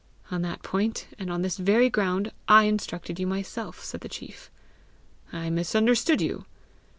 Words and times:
"On 0.31 0.41
that 0.41 0.63
point, 0.63 1.05
and 1.19 1.31
on 1.31 1.43
this 1.43 1.57
very 1.57 1.87
ground, 1.87 2.31
I 2.47 2.63
instructed 2.63 3.19
you 3.19 3.27
myself!" 3.27 3.83
said 3.83 4.01
the 4.01 4.09
chief. 4.09 4.49
"I 5.31 5.51
misunderstood 5.51 6.21
you." 6.21 6.45